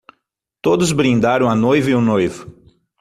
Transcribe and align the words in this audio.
Todos 0.63 0.91
brindaram 0.95 1.47
a 1.47 1.53
noiva 1.55 1.91
e 1.91 1.93
o 1.93 2.01
noivo. 2.01 2.51